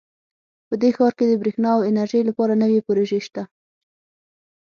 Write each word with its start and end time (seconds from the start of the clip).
په 0.67 0.73
دې 0.81 0.89
ښار 0.95 1.13
کې 1.17 1.25
د 1.27 1.31
بریښنا 1.41 1.69
او 1.77 1.81
انرژۍ 1.89 2.21
لپاره 2.29 2.53
نوي 2.63 2.79
پروژې 2.87 3.19
شته 3.27 3.43